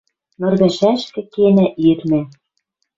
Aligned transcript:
Ныр 0.39 0.53
пӓшӓшкӹ 0.59 1.21
кенӓ 1.33 1.67
ир 1.87 1.99
мӓ 2.09 2.21